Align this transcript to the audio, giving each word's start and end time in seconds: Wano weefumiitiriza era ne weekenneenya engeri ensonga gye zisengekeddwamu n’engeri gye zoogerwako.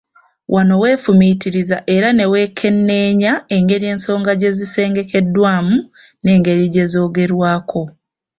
Wano 0.53 0.73
weefumiitiriza 0.83 1.77
era 1.95 2.09
ne 2.13 2.25
weekenneenya 2.33 3.33
engeri 3.55 3.85
ensonga 3.93 4.31
gye 4.39 4.51
zisengekeddwamu 4.57 5.77
n’engeri 6.23 6.65
gye 6.73 6.85
zoogerwako. 6.91 7.81